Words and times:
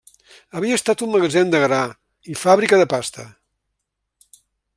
Havia 0.59 0.77
estat 0.79 1.03
un 1.07 1.11
magatzem 1.15 1.51
de 1.55 1.59
gra 1.65 1.81
i 2.35 2.39
fàbrica 2.45 2.81
de 2.83 2.89
pasta. 2.95 3.27